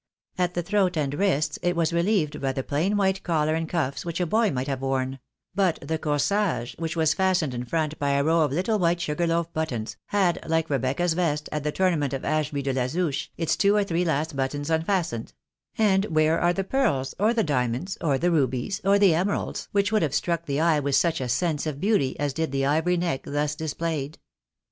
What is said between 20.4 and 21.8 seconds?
the eye with such a sense of